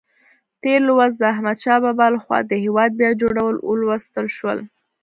تېر 0.61 0.79
لوست 0.87 1.17
د 1.19 1.23
احمدشاه 1.33 1.79
بابا 1.85 2.07
لخوا 2.15 2.39
د 2.45 2.51
هېواد 2.63 2.91
بیا 2.99 3.11
جوړول 3.21 3.55
ولوستل 3.69 4.27
شول. 4.37 4.59